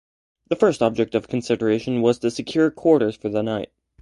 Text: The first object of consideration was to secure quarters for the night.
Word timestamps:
The 0.49 0.55
first 0.55 0.81
object 0.81 1.13
of 1.13 1.27
consideration 1.27 2.01
was 2.01 2.17
to 2.17 2.31
secure 2.31 2.71
quarters 2.71 3.15
for 3.15 3.29
the 3.29 3.43
night. 3.43 3.69